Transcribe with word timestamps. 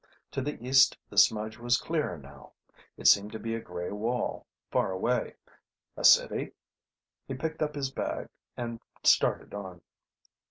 To 0.31 0.41
the 0.41 0.57
east 0.67 0.97
the 1.11 1.17
smudge 1.19 1.59
was 1.59 1.77
clearer 1.79 2.17
now; 2.17 2.53
it 2.97 3.05
seemed 3.05 3.31
to 3.33 3.39
be 3.39 3.53
a 3.53 3.59
grey 3.59 3.91
wall, 3.91 4.47
far 4.71 4.91
away. 4.91 5.35
A 5.95 6.03
city? 6.03 6.53
He 7.27 7.35
picked 7.35 7.61
up 7.61 7.75
his 7.75 7.91
bag 7.91 8.27
and 8.57 8.79
started 9.03 9.53
on. 9.53 9.81